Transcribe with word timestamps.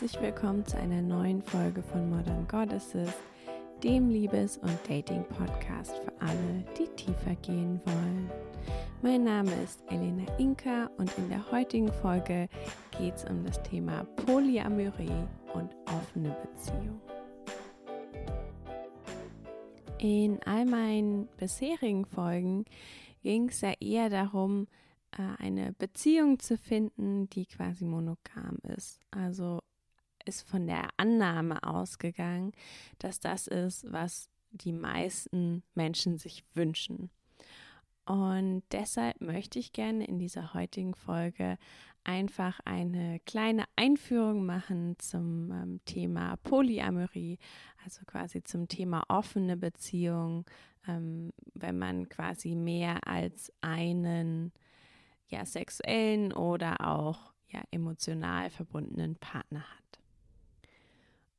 herzlich 0.00 0.22
willkommen 0.22 0.64
zu 0.64 0.78
einer 0.78 1.02
neuen 1.02 1.42
Folge 1.42 1.82
von 1.82 2.08
Modern 2.08 2.48
Goddesses, 2.48 3.12
dem 3.84 4.08
Liebes- 4.08 4.56
und 4.56 4.78
Dating-Podcast 4.88 5.98
für 5.98 6.12
alle, 6.20 6.64
die 6.78 6.88
tiefer 6.96 7.34
gehen 7.42 7.78
wollen. 7.84 8.30
Mein 9.02 9.24
Name 9.24 9.52
ist 9.62 9.82
Elena 9.88 10.24
Inka 10.38 10.88
und 10.96 11.12
in 11.18 11.28
der 11.28 11.50
heutigen 11.52 11.92
Folge 11.92 12.48
geht 12.98 13.16
es 13.16 13.24
um 13.26 13.44
das 13.44 13.62
Thema 13.62 14.04
Polyamorie 14.24 15.26
und 15.52 15.76
offene 15.84 16.34
Beziehung. 16.44 16.98
In 19.98 20.40
all 20.46 20.64
meinen 20.64 21.28
bisherigen 21.36 22.06
Folgen 22.06 22.64
ging 23.22 23.50
es 23.50 23.60
ja 23.60 23.74
eher 23.80 24.08
darum, 24.08 24.66
äh, 25.12 25.42
eine 25.42 25.74
Beziehung 25.74 26.38
zu 26.38 26.56
finden, 26.56 27.28
die 27.28 27.44
quasi 27.44 27.84
monogam 27.84 28.56
ist. 28.62 28.98
Also 29.10 29.60
ist 30.30 30.48
von 30.48 30.66
der 30.68 30.88
Annahme 30.96 31.62
ausgegangen, 31.64 32.52
dass 33.00 33.18
das 33.18 33.48
ist, 33.48 33.90
was 33.92 34.30
die 34.52 34.72
meisten 34.72 35.64
Menschen 35.74 36.18
sich 36.18 36.44
wünschen. 36.54 37.10
Und 38.06 38.62
deshalb 38.72 39.20
möchte 39.20 39.58
ich 39.58 39.72
gerne 39.72 40.04
in 40.04 40.18
dieser 40.18 40.54
heutigen 40.54 40.94
Folge 40.94 41.58
einfach 42.04 42.60
eine 42.64 43.20
kleine 43.26 43.64
Einführung 43.76 44.46
machen 44.46 44.96
zum 44.98 45.50
ähm, 45.52 45.80
Thema 45.84 46.36
Polyamorie, 46.38 47.38
also 47.84 48.04
quasi 48.06 48.42
zum 48.42 48.68
Thema 48.68 49.02
offene 49.08 49.56
Beziehung, 49.56 50.46
ähm, 50.86 51.32
wenn 51.54 51.78
man 51.78 52.08
quasi 52.08 52.54
mehr 52.54 53.06
als 53.06 53.52
einen 53.60 54.52
ja 55.28 55.44
sexuellen 55.44 56.32
oder 56.32 56.86
auch 56.86 57.32
ja 57.48 57.62
emotional 57.70 58.50
verbundenen 58.50 59.16
Partner 59.16 59.60
hat. 59.60 59.89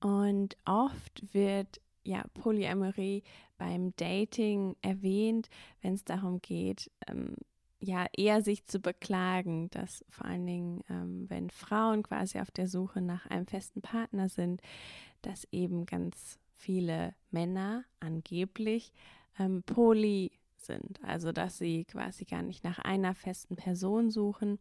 Und 0.01 0.57
oft 0.65 1.33
wird 1.33 1.79
ja 2.03 2.25
Polyamorie 2.33 3.23
beim 3.57 3.93
Dating 3.95 4.75
erwähnt, 4.81 5.49
wenn 5.81 5.93
es 5.93 6.03
darum 6.03 6.41
geht, 6.41 6.89
ähm, 7.07 7.35
ja 7.79 8.05
eher 8.15 8.41
sich 8.41 8.65
zu 8.65 8.79
beklagen, 8.79 9.69
dass 9.71 10.05
vor 10.09 10.25
allen 10.25 10.45
Dingen, 10.45 10.83
ähm, 10.89 11.29
wenn 11.29 11.49
Frauen 11.49 12.03
quasi 12.03 12.39
auf 12.39 12.51
der 12.51 12.67
Suche 12.67 13.01
nach 13.01 13.25
einem 13.27 13.47
festen 13.47 13.81
Partner 13.81 14.29
sind, 14.29 14.61
dass 15.21 15.47
eben 15.51 15.85
ganz 15.85 16.39
viele 16.55 17.15
Männer 17.31 17.83
angeblich 17.99 18.93
ähm, 19.39 19.63
poly 19.63 20.31
sind, 20.57 21.03
also 21.03 21.31
dass 21.31 21.57
sie 21.57 21.85
quasi 21.85 22.25
gar 22.25 22.43
nicht 22.43 22.63
nach 22.63 22.79
einer 22.79 23.15
festen 23.15 23.55
Person 23.55 24.11
suchen. 24.11 24.59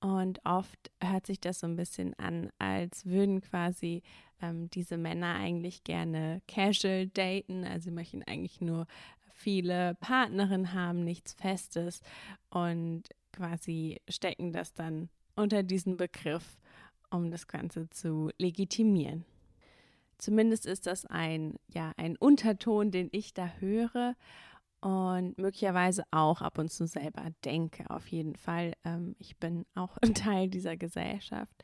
Und 0.00 0.40
oft 0.44 0.90
hört 1.02 1.26
sich 1.26 1.40
das 1.40 1.60
so 1.60 1.66
ein 1.66 1.76
bisschen 1.76 2.14
an, 2.18 2.50
als 2.58 3.04
würden 3.04 3.42
quasi 3.42 4.02
ähm, 4.40 4.70
diese 4.70 4.96
Männer 4.96 5.34
eigentlich 5.34 5.84
gerne 5.84 6.40
casual 6.48 7.08
daten, 7.08 7.64
also 7.64 7.84
sie 7.84 7.90
möchten 7.90 8.22
eigentlich 8.22 8.62
nur 8.62 8.86
viele 9.34 9.94
Partnerinnen 9.96 10.72
haben, 10.72 11.04
nichts 11.04 11.34
Festes. 11.34 12.00
Und 12.48 13.04
quasi 13.32 14.00
stecken 14.08 14.52
das 14.52 14.72
dann 14.72 15.10
unter 15.36 15.62
diesen 15.62 15.96
Begriff, 15.96 16.58
um 17.10 17.30
das 17.30 17.46
Ganze 17.46 17.88
zu 17.90 18.30
legitimieren. 18.38 19.24
Zumindest 20.18 20.66
ist 20.66 20.86
das 20.86 21.06
ein, 21.06 21.54
ja, 21.68 21.92
ein 21.96 22.16
Unterton, 22.16 22.90
den 22.90 23.08
ich 23.12 23.32
da 23.32 23.48
höre 23.58 24.16
und 24.80 25.36
möglicherweise 25.36 26.04
auch 26.10 26.40
ab 26.40 26.58
und 26.58 26.70
zu 26.70 26.86
selber 26.86 27.28
denke. 27.44 27.88
Auf 27.90 28.08
jeden 28.08 28.36
Fall, 28.36 28.72
ähm, 28.84 29.14
ich 29.18 29.36
bin 29.36 29.64
auch 29.74 29.96
ein 29.98 30.14
Teil 30.14 30.48
dieser 30.48 30.76
Gesellschaft. 30.76 31.62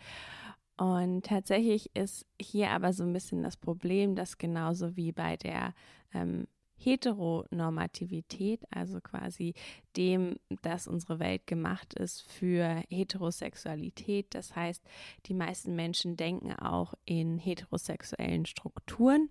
Und 0.77 1.25
tatsächlich 1.25 1.95
ist 1.97 2.27
hier 2.41 2.71
aber 2.71 2.93
so 2.93 3.03
ein 3.03 3.13
bisschen 3.13 3.43
das 3.43 3.57
Problem, 3.57 4.15
dass 4.15 4.37
genauso 4.37 4.95
wie 4.97 5.13
bei 5.13 5.37
der 5.37 5.73
ähm, 6.13 6.47
Heteronormativität, 6.79 8.63
also 8.71 9.01
quasi 9.01 9.55
dem, 9.97 10.37
dass 10.63 10.87
unsere 10.87 11.19
Welt 11.19 11.47
gemacht 11.47 11.95
ist 11.95 12.23
für 12.31 12.83
Heterosexualität. 12.91 14.35
Das 14.35 14.55
heißt, 14.55 14.85
die 15.27 15.35
meisten 15.35 15.75
Menschen 15.75 16.17
denken 16.17 16.53
auch 16.53 16.93
in 17.05 17.39
heterosexuellen 17.39 18.45
Strukturen. 18.45 19.31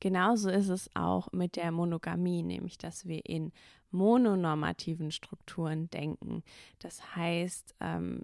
Genauso 0.00 0.50
ist 0.50 0.68
es 0.68 0.90
auch 0.94 1.32
mit 1.32 1.56
der 1.56 1.72
Monogamie, 1.72 2.42
nämlich 2.42 2.78
dass 2.78 3.06
wir 3.06 3.24
in 3.24 3.52
mononormativen 3.90 5.10
Strukturen 5.10 5.88
denken. 5.90 6.42
Das 6.80 7.16
heißt, 7.16 7.74
ähm, 7.80 8.22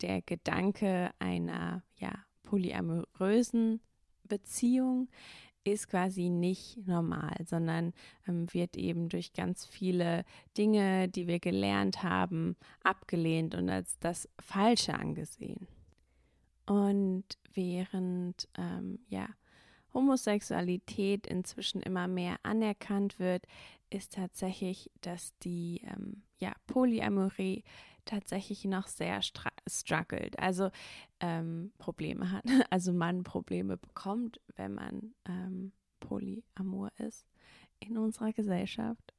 der 0.00 0.22
Gedanke 0.22 1.10
einer 1.18 1.82
ja, 1.96 2.12
polyamorösen 2.44 3.80
Beziehung 4.24 5.08
ist 5.64 5.88
quasi 5.88 6.30
nicht 6.30 6.86
normal, 6.86 7.36
sondern 7.44 7.92
ähm, 8.26 8.46
wird 8.52 8.76
eben 8.76 9.08
durch 9.08 9.32
ganz 9.32 9.66
viele 9.66 10.24
Dinge, 10.56 11.08
die 11.08 11.26
wir 11.26 11.40
gelernt 11.40 12.02
haben, 12.02 12.56
abgelehnt 12.82 13.54
und 13.54 13.68
als 13.68 13.98
das 13.98 14.28
Falsche 14.40 14.94
angesehen. 14.94 15.66
Und 16.66 17.24
während 17.54 18.48
ähm, 18.56 19.00
ja, 19.08 19.28
Homosexualität 19.94 21.26
inzwischen 21.26 21.82
immer 21.82 22.08
mehr 22.08 22.36
anerkannt 22.42 23.18
wird, 23.18 23.46
ist 23.90 24.14
tatsächlich, 24.14 24.90
dass 25.00 25.36
die 25.38 25.82
ähm, 25.84 26.22
ja, 26.38 26.52
Polyamorie 26.66 27.64
tatsächlich 28.04 28.64
noch 28.64 28.86
sehr 28.86 29.20
struggelt, 29.66 30.38
also 30.38 30.70
ähm, 31.20 31.72
Probleme 31.78 32.32
hat, 32.32 32.44
also 32.70 32.92
man 32.92 33.22
Probleme 33.22 33.76
bekommt, 33.76 34.40
wenn 34.56 34.74
man 34.74 35.14
ähm, 35.28 35.72
polyamor 36.00 36.90
ist 36.98 37.26
in 37.80 37.98
unserer 37.98 38.32
Gesellschaft. 38.32 39.12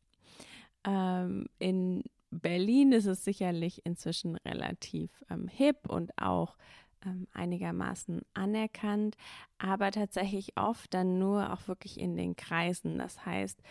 Ähm, 0.83 1.47
in 1.59 2.03
Berlin 2.31 2.91
ist 2.91 3.05
es 3.05 3.23
sicherlich 3.23 3.85
inzwischen 3.85 4.35
relativ 4.37 5.23
ähm, 5.29 5.47
hip 5.47 5.87
und 5.87 6.17
auch 6.17 6.57
ähm, 7.05 7.27
einigermaßen 7.33 8.21
anerkannt, 8.33 9.15
aber 9.57 9.91
tatsächlich 9.91 10.57
oft 10.57 10.93
dann 10.93 11.19
nur 11.19 11.53
auch 11.53 11.67
wirklich 11.67 11.99
in 11.99 12.15
den 12.15 12.35
Kreisen. 12.35 12.97
Das 12.97 13.25
heißt, 13.25 13.61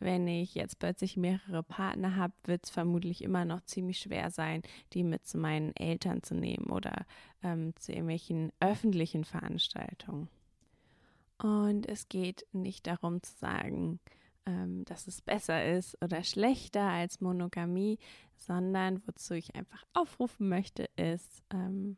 wenn 0.00 0.26
ich 0.26 0.54
jetzt 0.54 0.78
plötzlich 0.78 1.16
mehrere 1.16 1.62
Partner 1.62 2.16
habe, 2.16 2.34
wird 2.44 2.64
es 2.64 2.70
vermutlich 2.70 3.22
immer 3.22 3.44
noch 3.44 3.62
ziemlich 3.62 3.98
schwer 3.98 4.30
sein, 4.30 4.62
die 4.92 5.04
mit 5.04 5.26
zu 5.26 5.38
meinen 5.38 5.74
Eltern 5.76 6.22
zu 6.22 6.34
nehmen 6.34 6.70
oder 6.70 7.06
ähm, 7.42 7.74
zu 7.76 7.92
irgendwelchen 7.92 8.52
öffentlichen 8.60 9.24
Veranstaltungen. 9.24 10.28
Und 11.38 11.88
es 11.88 12.08
geht 12.08 12.46
nicht 12.52 12.86
darum 12.86 13.22
zu 13.22 13.32
sagen, 13.36 14.00
ähm, 14.46 14.84
dass 14.86 15.06
es 15.06 15.20
besser 15.20 15.64
ist 15.64 16.02
oder 16.02 16.24
schlechter 16.24 16.88
als 16.88 17.20
Monogamie, 17.20 17.98
sondern 18.36 19.02
wozu 19.06 19.34
ich 19.34 19.54
einfach 19.54 19.84
aufrufen 19.92 20.48
möchte, 20.48 20.88
ist, 20.96 21.42
ähm, 21.50 21.96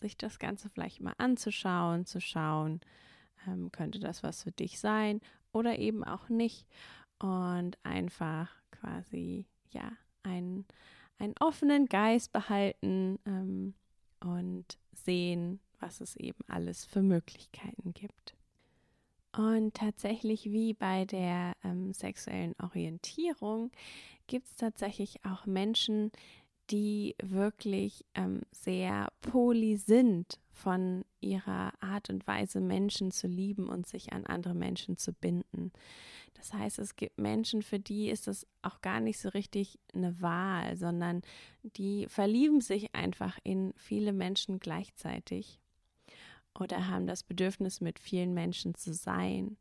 sich 0.00 0.16
das 0.16 0.38
Ganze 0.38 0.68
vielleicht 0.68 1.00
mal 1.00 1.14
anzuschauen, 1.18 2.06
zu 2.06 2.20
schauen, 2.20 2.80
ähm, 3.46 3.70
könnte 3.72 3.98
das 4.00 4.22
was 4.22 4.42
für 4.42 4.52
dich 4.52 4.78
sein 4.78 5.20
oder 5.52 5.78
eben 5.78 6.04
auch 6.04 6.28
nicht. 6.28 6.66
Und 7.18 7.78
einfach 7.84 8.50
quasi, 8.70 9.46
ja, 9.70 9.92
einen, 10.22 10.66
einen 11.18 11.34
offenen 11.40 11.86
Geist 11.86 12.32
behalten 12.32 13.18
ähm, 13.24 13.74
und 14.20 14.78
sehen, 14.92 15.60
was 15.80 16.00
es 16.00 16.16
eben 16.16 16.40
alles 16.48 16.84
für 16.84 17.02
Möglichkeiten 17.02 17.94
gibt. 17.94 18.34
Und 19.36 19.74
tatsächlich 19.74 20.44
wie 20.46 20.74
bei 20.74 21.04
der 21.04 21.54
ähm, 21.64 21.92
sexuellen 21.92 22.54
Orientierung 22.62 23.72
gibt 24.26 24.46
es 24.46 24.56
tatsächlich 24.56 25.24
auch 25.24 25.44
Menschen, 25.46 26.12
die 26.70 27.14
wirklich 27.22 28.04
ähm, 28.14 28.42
sehr 28.52 29.08
poly 29.20 29.76
sind 29.76 30.38
von 30.50 31.04
ihrer 31.20 31.72
Art 31.80 32.10
und 32.10 32.26
Weise, 32.26 32.60
Menschen 32.60 33.10
zu 33.10 33.26
lieben 33.26 33.68
und 33.68 33.86
sich 33.86 34.12
an 34.12 34.24
andere 34.24 34.54
Menschen 34.54 34.96
zu 34.96 35.12
binden. 35.12 35.72
Das 36.34 36.52
heißt, 36.52 36.78
es 36.78 36.96
gibt 36.96 37.18
Menschen, 37.18 37.62
für 37.62 37.78
die 37.78 38.08
ist 38.08 38.26
das 38.26 38.46
auch 38.62 38.80
gar 38.80 39.00
nicht 39.00 39.18
so 39.18 39.28
richtig 39.30 39.78
eine 39.94 40.20
Wahl, 40.20 40.76
sondern 40.76 41.22
die 41.62 42.06
verlieben 42.08 42.60
sich 42.60 42.94
einfach 42.94 43.38
in 43.44 43.72
viele 43.76 44.12
Menschen 44.12 44.58
gleichzeitig 44.58 45.60
oder 46.58 46.88
haben 46.88 47.06
das 47.06 47.24
Bedürfnis, 47.24 47.80
mit 47.80 47.98
vielen 47.98 48.32
Menschen 48.32 48.74
zu 48.74 48.94
sein 48.94 49.56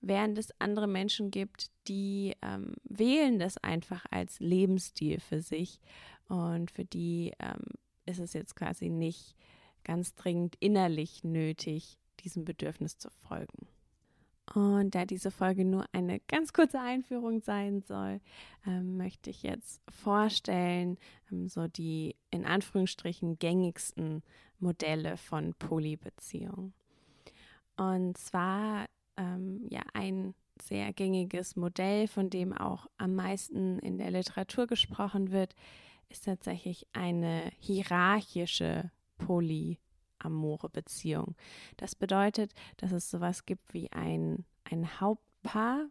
während 0.00 0.38
es 0.38 0.52
andere 0.60 0.86
Menschen 0.86 1.30
gibt, 1.30 1.70
die 1.88 2.34
ähm, 2.42 2.74
wählen 2.84 3.38
das 3.38 3.58
einfach 3.58 4.04
als 4.10 4.40
Lebensstil 4.40 5.20
für 5.20 5.40
sich 5.40 5.80
und 6.28 6.70
für 6.70 6.84
die 6.84 7.32
ähm, 7.38 7.64
ist 8.06 8.20
es 8.20 8.32
jetzt 8.32 8.56
quasi 8.56 8.88
nicht 8.88 9.34
ganz 9.84 10.14
dringend 10.14 10.56
innerlich 10.60 11.24
nötig, 11.24 11.98
diesem 12.20 12.44
Bedürfnis 12.44 12.98
zu 12.98 13.10
folgen. 13.10 13.66
Und 14.54 14.94
da 14.94 15.04
diese 15.04 15.30
Folge 15.30 15.64
nur 15.64 15.84
eine 15.92 16.20
ganz 16.20 16.52
kurze 16.52 16.80
Einführung 16.80 17.40
sein 17.40 17.82
soll, 17.82 18.20
ähm, 18.66 18.96
möchte 18.96 19.30
ich 19.30 19.42
jetzt 19.42 19.82
vorstellen, 19.90 20.96
ähm, 21.30 21.48
so 21.48 21.68
die 21.68 22.16
in 22.30 22.46
Anführungsstrichen 22.46 23.38
gängigsten 23.38 24.22
Modelle 24.58 25.16
von 25.16 25.54
Polybeziehungen. 25.54 26.72
Und 27.76 28.16
zwar 28.16 28.86
ähm, 29.16 29.66
ja 29.68 29.82
ein 29.92 30.34
sehr 30.62 30.92
gängiges 30.92 31.54
Modell, 31.54 32.08
von 32.08 32.30
dem 32.30 32.52
auch 32.52 32.86
am 32.96 33.14
meisten 33.14 33.78
in 33.78 33.98
der 33.98 34.10
Literatur 34.10 34.66
gesprochen 34.66 35.30
wird, 35.30 35.54
ist 36.08 36.24
tatsächlich 36.24 36.86
eine 36.92 37.52
hierarchische 37.58 38.90
polyamore 39.18 40.68
Beziehung. 40.70 41.34
Das 41.76 41.94
bedeutet, 41.94 42.52
dass 42.76 42.92
es 42.92 43.10
sowas 43.10 43.46
gibt 43.46 43.74
wie 43.74 43.90
ein, 43.92 44.44
ein 44.64 45.00
Hauptpaar, 45.00 45.86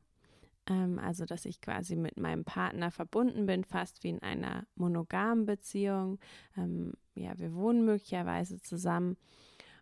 ähm, 0.68 1.00
also 1.00 1.26
dass 1.26 1.46
ich 1.46 1.62
quasi 1.62 1.96
mit 1.96 2.18
meinem 2.18 2.46
Partner 2.46 2.92
verbunden 2.92 3.46
bin, 3.46 3.64
fast 3.64 4.04
wie 4.04 4.10
in 4.10 4.22
einer 4.22 4.66
monogamen 4.76 5.46
Beziehung. 5.46 6.20
Ähm, 6.56 6.94
ja, 7.16 7.38
wir 7.38 7.54
wohnen 7.54 7.86
möglicherweise 7.86 8.62
zusammen. 8.62 9.18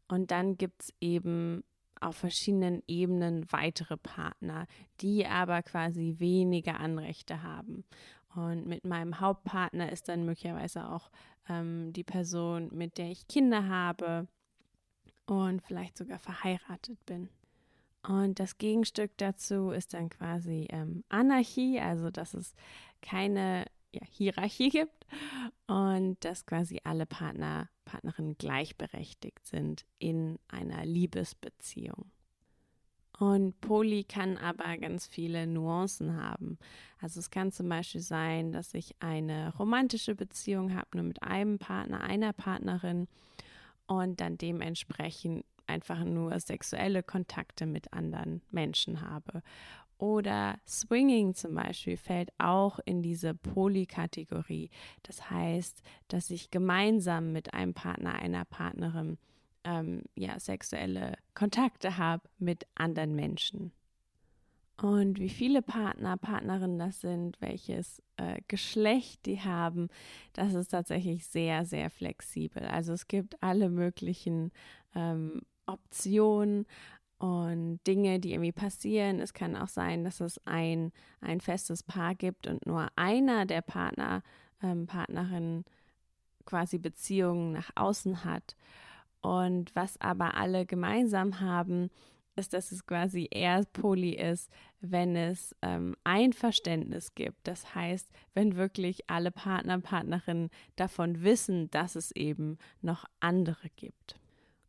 Und 0.08 0.32
dann 0.32 0.58
gibt 0.58 0.84
es 0.84 0.94
eben 1.02 1.64
auf 2.00 2.18
verschiedenen 2.18 2.84
Ebenen 2.88 3.52
weitere 3.52 3.98
Partner, 3.98 4.68
die 5.02 5.26
aber 5.26 5.64
quasi 5.64 6.16
weniger 6.20 6.80
Anrechte 6.80 7.42
haben. 7.42 7.84
Und 8.36 8.68
mit 8.68 8.86
meinem 8.86 9.20
Hauptpartner 9.20 9.92
ist 9.92 10.10
dann 10.10 10.26
möglicherweise 10.26 10.90
auch 10.90 11.10
ähm, 11.50 11.94
die 11.94 12.04
Person, 12.04 12.70
mit 12.74 12.98
der 12.98 13.10
ich 13.10 13.28
Kinder 13.28 13.68
habe 13.68 14.28
und 15.26 15.62
vielleicht 15.62 15.98
sogar 15.98 16.20
verheiratet 16.20 17.04
bin. 17.06 17.30
Und 18.08 18.40
das 18.40 18.58
Gegenstück 18.58 19.18
dazu 19.18 19.72
ist 19.72 19.94
dann 19.94 20.10
quasi 20.10 20.68
ähm, 20.70 21.04
Anarchie, 21.10 21.80
also 21.80 22.12
dass 22.12 22.34
es 22.34 22.54
keine 23.02 23.66
ja, 23.92 24.02
Hierarchie 24.10 24.70
gibt 24.70 25.08
und 25.68 26.24
dass 26.24 26.46
quasi 26.46 26.82
alle 26.84 27.06
Partner, 27.06 27.70
Partnerinnen 27.86 28.38
gleichberechtigt 28.38 29.48
sind 29.48 29.86
in 29.98 30.38
einer 30.48 30.86
Liebesbeziehung. 30.86 32.12
Und 33.18 33.60
Poly 33.62 34.04
kann 34.04 34.38
aber 34.38 34.78
ganz 34.78 35.08
viele 35.08 35.48
Nuancen 35.48 36.22
haben. 36.22 36.58
Also 37.00 37.20
es 37.20 37.30
kann 37.30 37.52
zum 37.52 37.70
Beispiel 37.70 38.02
sein, 38.02 38.52
dass 38.52 38.74
ich 38.74 38.96
eine 39.00 39.54
romantische 39.56 40.16
Beziehung 40.16 40.76
habe, 40.76 40.88
nur 40.96 41.04
mit 41.04 41.24
einem 41.24 41.58
Partner, 41.58 42.02
einer 42.02 42.34
Partnerin 42.34 43.08
und 43.88 44.20
dann 44.20 44.38
dementsprechend 44.38 45.46
einfach 45.68 46.04
nur 46.04 46.40
sexuelle 46.40 47.04
Kontakte 47.04 47.66
mit 47.66 47.94
anderen 47.94 48.42
Menschen 48.52 49.02
habe. 49.02 49.42
Oder 49.98 50.60
Swinging 50.68 51.36
zum 51.36 51.56
Beispiel 51.56 51.96
fällt 51.96 52.30
auch 52.38 52.80
in 52.86 53.02
diese 53.02 53.34
Polykategorie. 53.34 54.70
Das 55.04 55.30
heißt, 55.30 55.82
dass 56.10 56.30
ich 56.30 56.52
gemeinsam 56.52 57.32
mit 57.32 57.54
einem 57.54 57.74
Partner, 57.74 58.16
einer 58.16 58.44
Partnerin 58.44 59.18
ähm, 59.66 60.04
ja, 60.16 60.40
sexuelle 60.40 61.18
Kontakte 61.34 61.98
habe 61.98 62.24
mit 62.38 62.66
anderen 62.76 63.16
Menschen. 63.16 63.72
Und 64.78 65.20
wie 65.20 65.30
viele 65.30 65.62
Partner, 65.62 66.18
Partnerinnen 66.18 66.80
das 66.80 67.00
sind, 67.00 67.40
welches 67.40 68.02
äh, 68.18 68.42
Geschlecht 68.48 69.26
die 69.26 69.40
haben, 69.40 69.88
das 70.34 70.54
ist 70.54 70.68
tatsächlich 70.70 71.26
sehr, 71.26 71.66
sehr 71.66 71.90
flexibel. 71.90 72.64
Also 72.66 72.94
es 72.94 73.08
gibt 73.08 73.42
alle 73.42 73.70
möglichen 73.70 74.52
ähm, 74.94 75.42
Optionen 75.66 76.66
und 77.18 77.80
Dinge, 77.88 78.20
die 78.20 78.34
irgendwie 78.34 78.52
passieren. 78.52 79.22
Es 79.22 79.34
kann 79.34 79.56
auch 79.56 79.70
sein, 79.70 80.04
dass 80.04 80.20
es 80.20 80.40
ein, 80.46 80.92
ein 81.22 81.40
festes 81.40 81.82
Paar 81.82 82.14
gibt 82.14 82.46
und 82.46 82.66
nur 82.66 82.90
einer 82.98 83.46
der 83.46 83.62
Partner, 83.62 84.24
ähm, 84.62 84.88
Partnerin 84.88 85.64
quasi 86.46 86.78
Beziehungen 86.78 87.54
nach 87.54 87.72
außen 87.76 88.26
hat. 88.26 88.58
Und 89.26 89.76
was 89.76 90.00
aber 90.00 90.38
alle 90.38 90.68
gemeinsam 90.68 91.40
haben, 91.40 91.90
ist, 92.36 92.54
dass 92.54 92.72
es 92.72 92.86
quasi 92.86 93.28
eher 93.32 93.64
poly 93.74 94.12
ist, 94.12 94.52
wenn 94.82 95.16
es 95.16 95.56
ähm, 95.64 95.96
Einverständnis 96.04 97.16
gibt. 97.16 97.48
Das 97.48 97.74
heißt, 97.74 98.08
wenn 98.36 98.56
wirklich 98.56 99.10
alle 99.10 99.32
Partner, 99.32 99.80
Partnerinnen 99.80 100.52
davon 100.76 101.24
wissen, 101.24 101.72
dass 101.72 101.96
es 101.96 102.12
eben 102.12 102.60
noch 102.82 103.06
andere 103.20 103.70
gibt. 103.76 104.20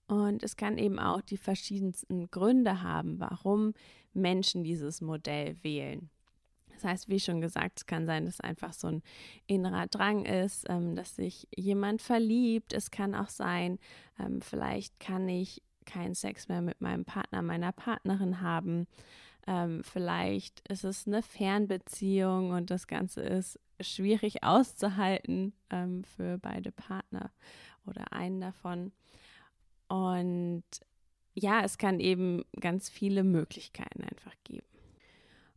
Und 0.07 0.43
es 0.43 0.57
kann 0.57 0.79
eben 0.79 0.99
auch 0.99 1.21
die 1.21 1.37
verschiedensten 1.37 2.31
Gründe 2.31 2.83
haben, 2.83 3.21
warum 3.21 3.75
Menschen 4.15 4.65
dieses 4.65 5.03
Modell 5.03 5.63
wählen. 5.63 6.09
Das 6.77 6.85
heißt, 6.85 7.09
wie 7.09 7.21
schon 7.21 7.41
gesagt, 7.41 7.81
es 7.81 7.87
kann 7.87 8.07
sein, 8.07 8.27
dass 8.27 8.41
einfach 8.41 8.73
so 8.73 8.89
ein 8.89 9.03
innerer 9.47 9.87
Drang 9.87 10.27
ist, 10.27 10.67
ähm, 10.69 10.95
dass 10.95 11.17
sich 11.17 11.49
jemand 11.57 12.03
verliebt. 12.03 12.73
Es 12.75 12.91
kann 12.91 13.15
auch 13.15 13.31
sein, 13.31 13.79
ähm, 14.19 14.43
vielleicht 14.43 15.01
kann 15.01 15.29
ich 15.29 15.63
keinen 15.87 16.15
Sex 16.15 16.49
mehr 16.49 16.61
mit 16.61 16.81
meinem 16.81 17.05
Partner, 17.05 17.41
meiner 17.41 17.73
Partnerin 17.73 18.43
haben. 18.43 18.87
Ähm, 19.47 19.83
vielleicht 19.85 20.69
ist 20.69 20.85
es 20.85 21.07
eine 21.07 21.23
Fernbeziehung 21.23 22.51
und 22.51 22.71
das 22.71 22.87
Ganze 22.87 23.23
ist 23.23 23.59
schwierig 23.81 24.43
auszuhalten 24.43 25.55
ähm, 25.71 26.05
für 26.05 26.39
beide 26.39 26.73
Partner 26.73 27.31
oder 27.87 28.13
einen 28.13 28.41
davon. 28.41 28.93
Und 29.89 30.65
ja, 31.35 31.63
es 31.63 31.79
kann 31.79 32.01
eben 32.01 32.45
ganz 32.61 32.89
viele 32.91 33.23
Möglichkeiten 33.23 34.03
einfach 34.03 34.35
geben. 34.45 34.67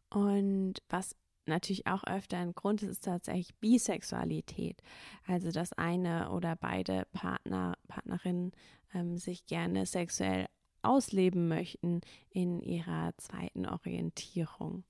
Und 0.10 0.76
was 0.90 1.16
natürlich 1.46 1.88
auch 1.88 2.04
öfter 2.06 2.38
ein 2.38 2.54
Grund 2.54 2.82
ist, 2.82 2.90
ist 2.90 3.04
tatsächlich 3.06 3.56
Bisexualität. 3.56 4.82
Also, 5.28 5.52
dass 5.52 5.74
eine 5.74 6.32
oder 6.32 6.56
beide 6.56 7.06
Partner, 7.12 7.78
Partnerinnen 7.88 8.52
ähm, 8.94 9.18
sich 9.18 9.46
gerne 9.46 9.86
sexuell 9.86 10.48
ausleben 10.82 11.48
möchten 11.48 12.02
in 12.30 12.62
ihrer 12.62 13.12
zweiten 13.18 13.66
Orientierung. 13.66 14.86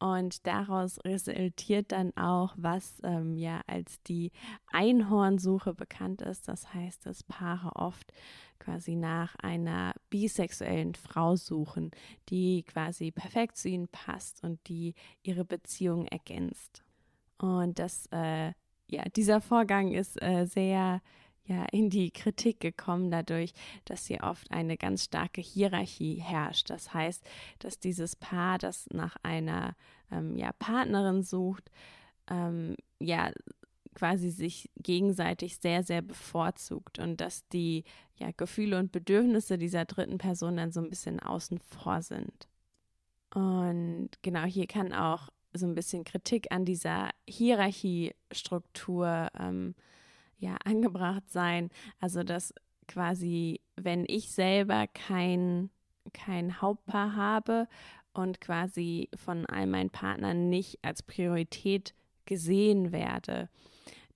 Und 0.00 0.46
daraus 0.46 0.98
resultiert 1.04 1.92
dann 1.92 2.16
auch, 2.16 2.54
was 2.56 3.00
ähm, 3.04 3.36
ja 3.36 3.60
als 3.66 4.02
die 4.04 4.32
Einhornsuche 4.72 5.74
bekannt 5.74 6.22
ist. 6.22 6.48
Das 6.48 6.72
heißt, 6.72 7.04
dass 7.04 7.22
Paare 7.22 7.76
oft 7.76 8.10
quasi 8.58 8.96
nach 8.96 9.36
einer 9.36 9.92
bisexuellen 10.08 10.94
Frau 10.94 11.36
suchen, 11.36 11.90
die 12.30 12.62
quasi 12.62 13.10
perfekt 13.10 13.58
zu 13.58 13.68
ihnen 13.68 13.88
passt 13.88 14.42
und 14.42 14.58
die 14.68 14.94
ihre 15.22 15.44
Beziehung 15.44 16.06
ergänzt. 16.06 16.82
Und 17.36 17.78
das, 17.78 18.06
äh, 18.10 18.52
ja, 18.86 19.02
dieser 19.14 19.42
Vorgang 19.42 19.92
ist 19.92 20.20
äh, 20.22 20.46
sehr 20.46 21.02
ja, 21.50 21.64
in 21.72 21.90
die 21.90 22.12
Kritik 22.12 22.60
gekommen 22.60 23.10
dadurch, 23.10 23.52
dass 23.84 24.06
hier 24.06 24.22
oft 24.22 24.48
eine 24.52 24.76
ganz 24.76 25.02
starke 25.04 25.40
Hierarchie 25.40 26.14
herrscht. 26.14 26.70
Das 26.70 26.94
heißt, 26.94 27.28
dass 27.58 27.80
dieses 27.80 28.14
Paar, 28.14 28.58
das 28.58 28.86
nach 28.92 29.16
einer 29.24 29.74
ähm, 30.12 30.36
ja, 30.36 30.52
Partnerin 30.52 31.24
sucht, 31.24 31.68
ähm, 32.30 32.76
ja, 33.00 33.32
quasi 33.94 34.30
sich 34.30 34.70
gegenseitig 34.76 35.56
sehr, 35.56 35.82
sehr 35.82 36.02
bevorzugt 36.02 37.00
und 37.00 37.20
dass 37.20 37.48
die 37.48 37.82
ja, 38.14 38.30
Gefühle 38.36 38.78
und 38.78 38.92
Bedürfnisse 38.92 39.58
dieser 39.58 39.86
dritten 39.86 40.18
Person 40.18 40.56
dann 40.56 40.70
so 40.70 40.80
ein 40.80 40.88
bisschen 40.88 41.18
außen 41.18 41.58
vor 41.58 42.00
sind. 42.00 42.46
Und 43.34 44.10
genau 44.22 44.44
hier 44.44 44.68
kann 44.68 44.92
auch 44.92 45.30
so 45.52 45.66
ein 45.66 45.74
bisschen 45.74 46.04
Kritik 46.04 46.52
an 46.52 46.64
dieser 46.64 47.10
Hierarchiestruktur 47.28 49.30
ähm, 49.36 49.74
ja, 50.40 50.56
angebracht 50.64 51.30
sein. 51.30 51.70
Also 52.00 52.22
dass 52.24 52.52
quasi, 52.88 53.60
wenn 53.76 54.04
ich 54.08 54.32
selber 54.32 54.86
kein, 54.88 55.70
kein 56.12 56.60
Hauptpaar 56.60 57.14
habe 57.14 57.68
und 58.12 58.40
quasi 58.40 59.08
von 59.14 59.46
all 59.46 59.66
meinen 59.66 59.90
Partnern 59.90 60.48
nicht 60.48 60.80
als 60.82 61.02
Priorität 61.02 61.94
gesehen 62.24 62.90
werde, 62.90 63.48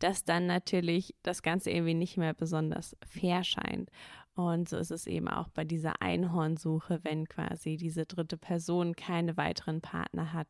dass 0.00 0.24
dann 0.24 0.46
natürlich 0.46 1.14
das 1.22 1.42
Ganze 1.42 1.70
irgendwie 1.70 1.94
nicht 1.94 2.16
mehr 2.16 2.34
besonders 2.34 2.96
fair 3.06 3.44
scheint. 3.44 3.90
Und 4.34 4.68
so 4.68 4.76
ist 4.76 4.90
es 4.90 5.06
eben 5.06 5.28
auch 5.28 5.48
bei 5.48 5.64
dieser 5.64 6.02
Einhornsuche, 6.02 6.98
wenn 7.04 7.28
quasi 7.28 7.76
diese 7.76 8.04
dritte 8.04 8.36
Person 8.36 8.96
keine 8.96 9.36
weiteren 9.36 9.80
Partner 9.80 10.32
hat, 10.32 10.48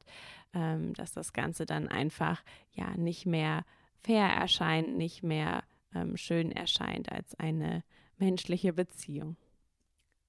ähm, 0.55 0.95
dass 0.95 1.13
das 1.13 1.35
Ganze 1.35 1.67
dann 1.67 1.89
einfach 1.89 2.43
ja 2.73 2.97
nicht 2.97 3.27
mehr 3.27 3.65
fair 4.05 4.27
erscheint, 4.29 4.97
nicht 4.97 5.23
mehr 5.23 5.65
ähm, 5.95 6.17
schön 6.17 6.53
erscheint 6.53 7.11
als 7.11 7.35
eine 7.37 7.83
menschliche 8.19 8.73
Beziehung. 8.73 9.37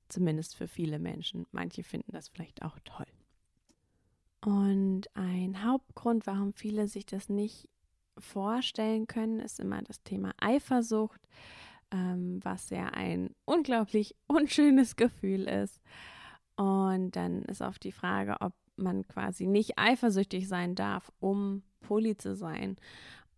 Zumindest 0.08 0.55
für 0.55 0.67
viele 0.67 1.00
Menschen. 1.00 1.46
Manche 1.51 1.84
finden 1.84 2.12
das 2.12 2.29
vielleicht 2.29 2.62
auch 2.62 2.77
toll. 2.86 3.08
Und 4.41 5.05
ein 5.15 5.63
Hauptgrund, 5.63 6.27
warum 6.27 6.53
viele 6.53 6.88
sich 6.88 7.05
das 7.05 7.29
nicht 7.29 7.67
vorstellen 8.17 9.08
können, 9.08 9.39
ist 9.39 9.60
immer 9.60 9.82
das 9.82 10.03
Thema 10.03 10.34
Eifersucht, 10.39 11.20
ähm, 11.91 12.39
was 12.44 12.70
ja 12.70 12.86
ein 12.89 13.36
unglaublich 13.46 14.15
unschönes 14.27 14.96
Gefühl 14.96 15.48
ist. 15.48 15.82
Und 16.55 17.15
dann 17.15 17.41
ist 17.44 17.62
oft 17.62 17.84
die 17.84 17.91
Frage, 17.91 18.38
ob 18.39 18.53
man 18.77 19.08
quasi 19.08 19.48
nicht 19.48 19.77
eifersüchtig 19.77 20.48
sein 20.48 20.75
darf, 20.75 21.12
um 21.20 21.63
poly 21.82 22.17
zu 22.17 22.36
sein. 22.36 22.77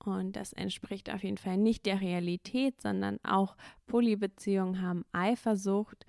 Und 0.07 0.35
das 0.35 0.53
entspricht 0.53 1.13
auf 1.13 1.23
jeden 1.23 1.37
Fall 1.37 1.57
nicht 1.57 1.85
der 1.85 2.01
Realität, 2.01 2.81
sondern 2.81 3.19
auch 3.23 3.57
Polybeziehungen 3.87 4.81
haben 4.81 5.05
Eifersucht. 5.11 6.05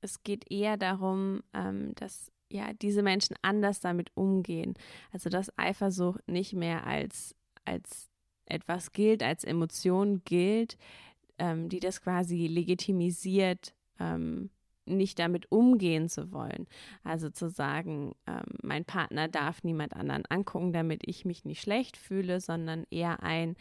Es 0.00 0.22
geht 0.22 0.50
eher 0.50 0.76
darum, 0.76 1.42
ähm, 1.54 1.94
dass 1.94 2.30
ja 2.50 2.72
diese 2.72 3.02
Menschen 3.02 3.36
anders 3.42 3.80
damit 3.80 4.10
umgehen. 4.14 4.74
Also 5.12 5.30
dass 5.30 5.56
Eifersucht 5.58 6.26
nicht 6.28 6.52
mehr 6.52 6.86
als, 6.86 7.34
als 7.64 8.08
etwas 8.46 8.92
gilt, 8.92 9.22
als 9.22 9.44
Emotion 9.44 10.22
gilt, 10.24 10.76
ähm, 11.38 11.68
die 11.68 11.80
das 11.80 12.00
quasi 12.00 12.46
legitimisiert, 12.46 13.74
ähm, 13.98 14.50
nicht 14.96 15.18
damit 15.18 15.50
umgehen 15.50 16.08
zu 16.08 16.32
wollen. 16.32 16.66
Also 17.04 17.30
zu 17.30 17.48
sagen, 17.48 18.14
ähm, 18.26 18.44
mein 18.62 18.84
Partner 18.84 19.28
darf 19.28 19.62
niemand 19.62 19.94
anderen 19.94 20.24
angucken, 20.26 20.72
damit 20.72 21.02
ich 21.06 21.24
mich 21.24 21.44
nicht 21.44 21.60
schlecht 21.60 21.96
fühle, 21.96 22.40
sondern 22.40 22.84
eher 22.90 23.22
ein, 23.22 23.56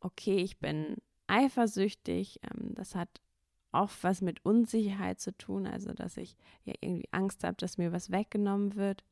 okay, 0.00 0.36
ich 0.36 0.58
bin 0.58 0.96
eifersüchtig. 1.26 2.40
Ähm, 2.42 2.74
das 2.74 2.94
hat 2.94 3.08
oft 3.72 4.04
was 4.04 4.20
mit 4.20 4.44
Unsicherheit 4.44 5.20
zu 5.20 5.36
tun, 5.36 5.66
also 5.66 5.92
dass 5.92 6.16
ich 6.16 6.36
ja 6.64 6.74
irgendwie 6.80 7.08
Angst 7.10 7.42
habe, 7.42 7.56
dass 7.56 7.78
mir 7.78 7.92
was 7.92 8.10
weggenommen 8.10 8.76
wird. 8.76 9.04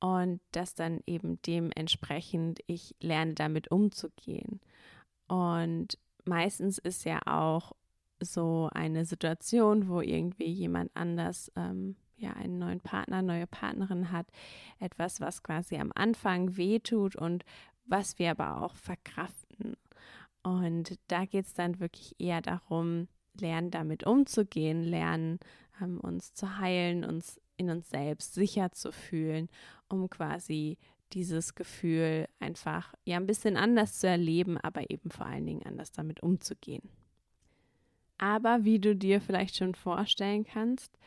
Und 0.00 0.40
dass 0.52 0.76
dann 0.76 1.00
eben 1.06 1.42
dementsprechend 1.42 2.60
ich 2.68 2.94
lerne, 3.00 3.34
damit 3.34 3.72
umzugehen. 3.72 4.60
Und 5.26 5.98
meistens 6.24 6.78
ist 6.78 7.04
ja 7.04 7.20
auch 7.26 7.72
so 8.20 8.68
eine 8.72 9.04
Situation, 9.04 9.88
wo 9.88 10.00
irgendwie 10.00 10.50
jemand 10.50 10.90
anders 10.94 11.52
ähm, 11.56 11.96
ja 12.16 12.32
einen 12.32 12.58
neuen 12.58 12.80
Partner, 12.80 13.22
neue 13.22 13.46
Partnerin 13.46 14.12
hat, 14.12 14.26
etwas, 14.80 15.20
was 15.20 15.42
quasi 15.42 15.76
am 15.76 15.92
Anfang 15.94 16.56
wehtut 16.56 17.16
und 17.16 17.44
was 17.84 18.18
wir 18.18 18.30
aber 18.30 18.62
auch 18.62 18.74
verkraften. 18.74 19.76
Und 20.42 20.98
da 21.08 21.24
geht 21.24 21.46
es 21.46 21.54
dann 21.54 21.80
wirklich 21.80 22.14
eher 22.18 22.40
darum, 22.40 23.08
lernen 23.40 23.70
damit 23.70 24.04
umzugehen, 24.04 24.82
lernen 24.82 25.38
ähm, 25.80 26.00
uns 26.00 26.34
zu 26.34 26.58
heilen, 26.58 27.04
uns 27.04 27.40
in 27.56 27.70
uns 27.70 27.90
selbst 27.90 28.34
sicher 28.34 28.72
zu 28.72 28.92
fühlen, 28.92 29.48
um 29.88 30.08
quasi 30.08 30.78
dieses 31.12 31.54
Gefühl 31.54 32.28
einfach 32.38 32.94
ja 33.04 33.16
ein 33.16 33.26
bisschen 33.26 33.56
anders 33.56 33.98
zu 33.98 34.06
erleben, 34.06 34.58
aber 34.58 34.90
eben 34.90 35.10
vor 35.10 35.26
allen 35.26 35.46
Dingen 35.46 35.64
anders 35.64 35.90
damit 35.92 36.22
umzugehen. 36.22 36.88
Aber 38.18 38.64
wie 38.64 38.78
du 38.78 38.94
dir 38.94 39.20
vielleicht 39.20 39.56
schon 39.56 39.74
vorstellen 39.74 40.44
kannst, 40.44 40.98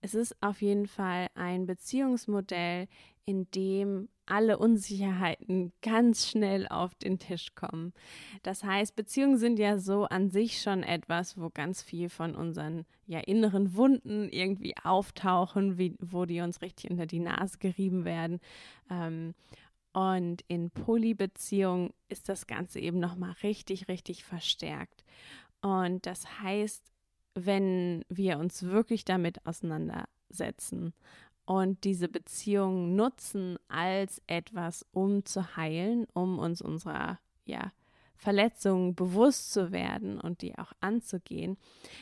es 0.00 0.14
ist 0.14 0.36
auf 0.42 0.60
jeden 0.60 0.86
Fall 0.86 1.28
ein 1.34 1.66
Beziehungsmodell, 1.66 2.88
in 3.24 3.50
dem 3.52 4.08
alle 4.24 4.58
Unsicherheiten 4.58 5.72
ganz 5.82 6.28
schnell 6.28 6.66
auf 6.68 6.94
den 6.96 7.18
Tisch 7.18 7.54
kommen. 7.54 7.92
Das 8.42 8.64
heißt, 8.64 8.94
Beziehungen 8.96 9.38
sind 9.38 9.58
ja 9.58 9.78
so 9.78 10.04
an 10.04 10.30
sich 10.30 10.60
schon 10.60 10.82
etwas, 10.82 11.40
wo 11.40 11.48
ganz 11.50 11.82
viel 11.82 12.08
von 12.08 12.34
unseren 12.34 12.84
ja, 13.06 13.20
inneren 13.20 13.74
Wunden 13.76 14.28
irgendwie 14.28 14.74
auftauchen, 14.82 15.78
wie, 15.78 15.94
wo 16.00 16.24
die 16.24 16.40
uns 16.40 16.60
richtig 16.60 16.90
unter 16.90 17.06
die 17.06 17.20
Nase 17.20 17.58
gerieben 17.58 18.04
werden. 18.04 18.40
Ähm, 18.90 19.34
und 19.92 20.42
in 20.48 20.70
Polybeziehungen 20.70 21.90
ist 22.08 22.28
das 22.28 22.46
Ganze 22.46 22.80
eben 22.80 22.98
nochmal 22.98 23.34
richtig, 23.42 23.88
richtig 23.88 24.24
verstärkt. 24.24 25.04
Und 25.60 26.06
das 26.06 26.40
heißt, 26.40 26.82
wenn 27.34 28.04
wir 28.08 28.38
uns 28.38 28.62
wirklich 28.62 29.04
damit 29.04 29.44
auseinandersetzen 29.46 30.94
und 31.44 31.84
diese 31.84 32.08
Beziehung 32.08 32.96
nutzen 32.96 33.58
als 33.68 34.22
etwas, 34.26 34.86
um 34.90 35.24
zu 35.24 35.56
heilen, 35.56 36.06
um 36.14 36.38
uns 36.38 36.62
unserer 36.62 37.18
ja, 37.44 37.72
Verletzungen 38.16 38.94
bewusst 38.94 39.52
zu 39.52 39.70
werden 39.70 40.20
und 40.20 40.42
die 40.42 40.58
auch 40.58 40.72
anzugehen, 40.80 41.56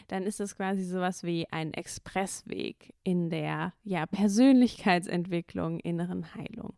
dann 0.09 0.23
ist 0.23 0.41
es 0.41 0.57
quasi 0.57 0.85
sowas 0.85 1.25
wie 1.25 1.47
ein 1.51 1.75
Expressweg 1.75 2.95
in 3.03 3.29
der 3.29 3.75
ja, 3.83 4.07
Persönlichkeitsentwicklung, 4.07 5.81
inneren 5.81 6.35
Heilung. 6.35 6.75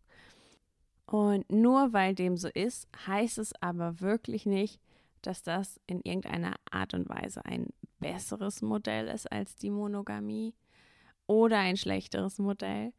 Und 1.05 1.51
nur 1.53 1.93
weil 1.93 2.15
dem 2.15 2.37
so 2.37 2.49
ist, 2.49 2.89
heißt 3.07 3.39
es 3.39 3.53
aber 3.61 4.01
wirklich 4.01 4.45
nicht, 4.47 4.81
dass 5.27 5.43
das 5.43 5.81
in 5.87 6.01
irgendeiner 6.03 6.55
Art 6.71 6.95
und 6.95 7.09
Weise 7.09 7.45
ein 7.45 7.69
besseres 7.99 8.63
Modell 8.63 9.09
ist 9.09 9.31
als 9.31 9.57
die 9.57 9.71
Monogamie 9.71 10.55
oder 11.27 11.59
ein 11.59 11.77
schlechteres 11.77 12.39
Modell, 12.39 12.93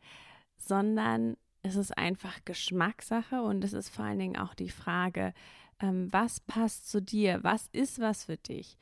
sondern 0.58 1.38
es 1.62 1.76
ist 1.76 1.98
einfach 1.98 2.40
Geschmackssache 2.46 3.42
und 3.42 3.64
es 3.64 3.74
ist 3.74 3.90
vor 3.90 4.06
allen 4.06 4.20
Dingen 4.20 4.38
auch 4.38 4.54
die 4.54 4.70
Frage, 4.70 5.34
ähm, 5.80 6.08
was 6.12 6.40
passt 6.40 6.90
zu 6.90 7.02
dir, 7.02 7.44
was 7.44 7.68
ist 7.72 8.00
was 8.00 8.26
für 8.26 8.38
dich. 8.38 8.78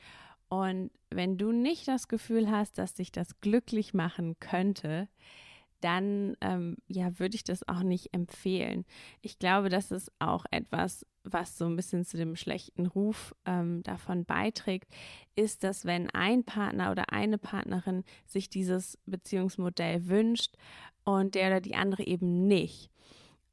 Und 0.47 0.91
wenn 1.09 1.37
du 1.37 1.51
nicht 1.51 1.87
das 1.87 2.07
Gefühl 2.07 2.49
hast, 2.49 2.77
dass 2.77 2.93
dich 2.93 3.11
das 3.11 3.39
glücklich 3.41 3.93
machen 3.93 4.39
könnte, 4.39 5.09
dann 5.85 6.35
ähm, 6.41 6.77
ja, 6.87 7.19
würde 7.19 7.35
ich 7.35 7.43
das 7.43 7.67
auch 7.67 7.83
nicht 7.83 8.11
empfehlen. 8.11 8.85
Ich 9.21 9.37
glaube, 9.37 9.69
das 9.69 9.91
ist 9.91 10.11
auch 10.17 10.43
etwas, 10.49 11.05
was 11.23 11.59
so 11.59 11.65
ein 11.65 11.75
bisschen 11.75 12.03
zu 12.03 12.17
dem 12.17 12.35
schlechten 12.35 12.87
Ruf 12.87 13.35
ähm, 13.45 13.83
davon 13.83 14.25
beiträgt, 14.25 14.89
ist, 15.35 15.63
dass 15.63 15.85
wenn 15.85 16.09
ein 16.09 16.43
Partner 16.43 16.89
oder 16.89 17.13
eine 17.13 17.37
Partnerin 17.37 18.03
sich 18.25 18.49
dieses 18.49 18.97
Beziehungsmodell 19.05 20.07
wünscht 20.07 20.55
und 21.03 21.35
der 21.35 21.47
oder 21.49 21.61
die 21.61 21.75
andere 21.75 22.03
eben 22.03 22.47
nicht. 22.47 22.89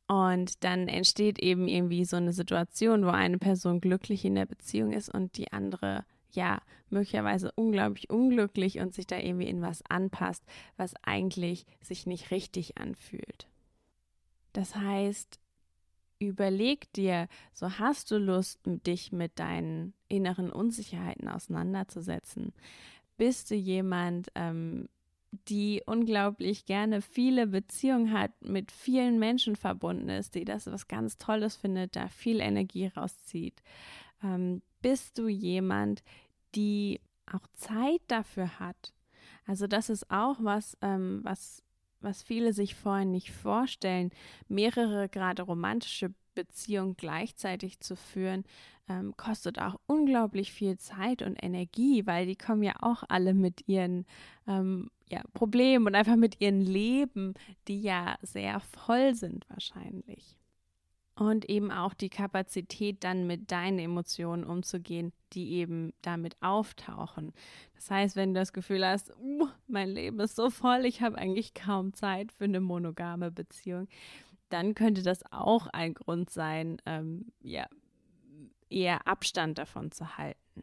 Und 0.09 0.65
dann 0.65 0.89
entsteht 0.89 1.39
eben 1.39 1.69
irgendwie 1.69 2.07
so 2.07 2.17
eine 2.17 2.33
Situation, 2.33 3.05
wo 3.05 3.11
eine 3.11 3.37
Person 3.37 3.83
glücklich 3.83 4.25
in 4.25 4.37
der 4.37 4.47
Beziehung 4.47 4.93
ist 4.93 5.12
und 5.12 5.37
die 5.37 5.53
andere 5.53 6.07
ja, 6.33 6.61
möglicherweise 6.91 7.53
unglaublich 7.55 8.11
unglücklich 8.11 8.81
und 8.81 8.95
sich 8.95 9.07
da 9.07 9.19
irgendwie 9.19 9.49
in 9.49 9.62
was 9.62 9.83
anpasst, 9.89 10.45
was 10.77 10.95
eigentlich 11.03 11.67
sich 11.81 12.07
nicht 12.07 12.31
richtig 12.31 12.79
anfühlt. 12.79 13.49
Das 14.53 14.77
heißt, 14.77 15.41
überleg 16.19 16.93
dir, 16.93 17.29
so 17.53 17.79
hast 17.79 18.11
du 18.11 18.19
Lust, 18.19 18.61
dich 18.65 19.12
mit 19.12 19.39
deinen 19.39 19.95
inneren 20.09 20.51
Unsicherheiten 20.51 21.29
auseinanderzusetzen? 21.29 22.53
Bist 23.17 23.51
du 23.51 23.55
jemand, 23.55 24.29
ähm, 24.35 24.89
die 25.49 25.83
unglaublich 25.87 26.67
gerne 26.67 27.01
viele 27.01 27.47
Beziehungen 27.47 28.12
hat, 28.12 28.33
mit 28.43 28.71
vielen 28.71 29.19
Menschen 29.19 29.57
verbunden 29.57 30.11
ist, 30.11 30.35
die 30.35 30.45
das 30.45 30.67
was 30.67 30.89
ganz 30.89 31.17
Tolles 31.17 31.57
findet, 31.57 31.97
da 31.97 32.09
viel 32.09 32.41
Energie 32.41 32.89
rauszieht? 32.89 33.62
Ähm, 34.23 34.62
bist 34.83 35.19
du 35.19 35.29
jemand, 35.29 36.03
die 36.54 37.00
auch 37.26 37.47
Zeit 37.54 38.00
dafür 38.09 38.59
hat. 38.59 38.92
Also 39.47 39.66
das 39.66 39.90
ist 39.90 40.11
auch 40.11 40.37
was, 40.40 40.76
ähm, 40.82 41.21
was, 41.23 41.62
was 42.00 42.23
viele 42.23 42.52
sich 42.52 42.75
vorhin 42.75 43.11
nicht 43.11 43.32
vorstellen, 43.32 44.11
mehrere 44.49 45.09
gerade 45.09 45.42
romantische 45.42 46.12
Beziehungen 46.35 46.97
gleichzeitig 46.97 47.80
zu 47.80 47.97
führen, 47.97 48.44
ähm, 48.88 49.14
kostet 49.16 49.59
auch 49.59 49.78
unglaublich 49.87 50.52
viel 50.52 50.78
Zeit 50.78 51.23
und 51.23 51.42
Energie, 51.42 52.06
weil 52.06 52.26
die 52.26 52.37
kommen 52.37 52.62
ja 52.62 52.75
auch 52.80 53.04
alle 53.09 53.35
mit 53.35 53.68
ihren 53.68 54.06
ähm, 54.47 54.90
ja, 55.09 55.23
Problemen 55.35 55.87
und 55.87 55.94
einfach 55.94 56.16
mit 56.16 56.40
ihren 56.40 56.61
Leben, 56.61 57.35
die 57.68 57.82
ja 57.82 58.16
sehr 58.23 58.61
voll 58.61 59.14
sind 59.14 59.49
wahrscheinlich 59.50 60.37
und 61.14 61.49
eben 61.49 61.71
auch 61.71 61.95
die 61.95 62.09
Kapazität, 62.09 63.04
dann 63.04 63.26
mit 63.26 63.50
deinen 63.50 63.78
Emotionen 63.78 64.45
umzugehen, 64.45 65.12
die 65.33 65.52
eben 65.52 65.92
damit 66.02 66.37
auftauchen. 66.40 67.33
Das 67.75 67.90
heißt, 67.90 68.16
wenn 68.16 68.33
du 68.33 68.40
das 68.40 68.52
Gefühl 68.52 68.87
hast, 68.87 69.12
uh, 69.19 69.49
mein 69.66 69.90
Leben 69.90 70.21
ist 70.21 70.37
so 70.37 70.50
voll, 70.50 70.85
ich 70.85 71.02
habe 71.02 71.19
eigentlich 71.19 71.54
kaum 71.54 71.92
Zeit 71.92 72.33
für 72.33 72.45
eine 72.45 72.61
monogame 72.61 73.31
Beziehung, 73.31 73.88
dann 74.49 74.75
könnte 74.75 75.02
das 75.02 75.23
auch 75.33 75.66
ein 75.66 75.95
Grund 75.95 76.31
sein, 76.31 76.81
ähm, 76.87 77.33
ja, 77.40 77.66
eher 78.69 79.07
Abstand 79.07 79.59
davon 79.59 79.90
zu 79.90 80.16
halten. 80.16 80.62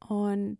Und 0.00 0.58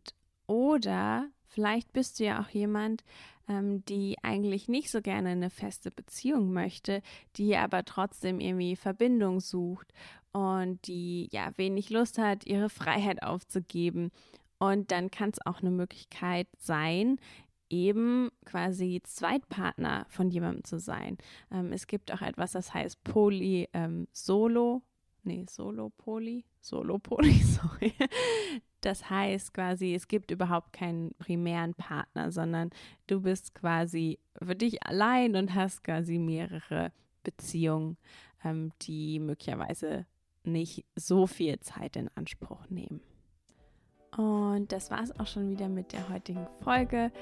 oder 0.49 1.29
vielleicht 1.47 1.93
bist 1.93 2.19
du 2.19 2.25
ja 2.25 2.41
auch 2.41 2.49
jemand, 2.49 3.05
ähm, 3.49 3.85
die 3.85 4.17
eigentlich 4.23 4.69
nicht 4.69 4.91
so 4.91 5.01
gerne 5.01 5.29
eine 5.29 5.51
feste 5.51 5.91
Beziehung 5.91 6.53
möchte, 6.53 7.03
die 7.37 7.57
aber 7.57 7.85
trotzdem 7.85 8.41
irgendwie 8.41 8.75
Verbindung 8.75 9.41
sucht 9.41 9.93
und 10.33 10.87
die 10.87 11.29
ja 11.31 11.51
wenig 11.57 11.91
Lust 11.91 12.19
hat, 12.19 12.47
ihre 12.47 12.71
Freiheit 12.71 13.23
aufzugeben. 13.23 14.11
Und 14.59 14.91
dann 14.91 15.11
kann 15.11 15.31
es 15.31 15.47
auch 15.47 15.61
eine 15.61 15.71
Möglichkeit 15.71 16.49
sein, 16.59 17.21
eben 17.71 18.31
quasi 18.45 19.01
Zweitpartner 19.05 20.07
von 20.09 20.31
jemandem 20.31 20.65
zu 20.65 20.81
sein. 20.81 21.19
Ähm, 21.53 21.73
es 21.73 21.87
gibt 21.87 22.13
auch 22.13 22.23
etwas, 22.23 22.53
das 22.53 22.73
heißt 22.73 23.05
Poly 23.05 23.69
ähm, 23.73 24.09
nee, 25.29 25.47
Solo-Poly, 25.49 26.45
Solo-Poly, 26.61 27.33
sorry. 27.43 27.93
Das 28.81 29.11
heißt 29.11 29.55
quasi, 29.55 29.95
es 29.95 30.09
gibt 30.09 30.31
überhaupt 30.31 30.73
keinen 30.73 31.15
primären 31.19 31.75
Partner, 31.75 32.33
sondern 32.33 32.71
du 33.07 33.21
bist 33.21 33.55
quasi 33.55 34.19
für 34.43 34.55
dich 34.55 34.83
allein 34.85 35.37
und 35.37 35.55
hast 35.55 35.85
quasi 35.85 36.19
mehrere 36.19 36.93
Beziehungen, 37.25 37.97
ähm, 38.45 38.73
die 38.83 39.19
möglicherweise 39.19 40.07
nicht 40.45 40.85
so 40.97 41.27
viel 41.27 41.59
Zeit 41.61 41.97
in 41.97 42.09
Anspruch 42.15 42.69
nehmen. 42.71 43.01
Und 44.17 44.73
das 44.73 44.91
war 44.91 45.03
es 45.03 45.19
auch 45.21 45.27
schon 45.27 45.51
wieder 45.51 45.69
mit 45.69 45.93
der 45.93 46.09
heutigen 46.09 46.47
Folge. 46.63 47.13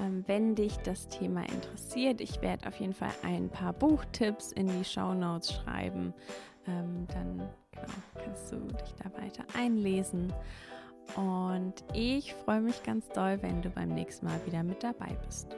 Ähm, 0.00 0.24
wenn 0.26 0.54
dich 0.54 0.76
das 0.78 1.08
Thema 1.08 1.42
interessiert, 1.48 2.20
ich 2.20 2.42
werde 2.42 2.68
auf 2.68 2.78
jeden 2.80 2.92
Fall 2.92 3.12
ein 3.22 3.48
paar 3.48 3.72
Buchtipps 3.72 4.52
in 4.52 4.66
die 4.66 4.84
Show 4.84 5.14
Notes 5.14 5.52
schreiben. 5.52 6.12
Ähm, 6.66 7.06
dann 7.08 7.48
genau, 7.72 7.86
kannst 8.24 8.52
du 8.52 8.56
dich 8.56 8.94
da 9.02 9.12
weiter 9.22 9.44
einlesen. 9.56 10.32
Und 11.16 11.74
ich 11.92 12.32
freue 12.34 12.60
mich 12.60 12.82
ganz 12.82 13.08
doll, 13.08 13.38
wenn 13.42 13.60
du 13.60 13.70
beim 13.70 13.90
nächsten 13.90 14.26
Mal 14.26 14.40
wieder 14.46 14.62
mit 14.62 14.82
dabei 14.82 15.16
bist. 15.26 15.48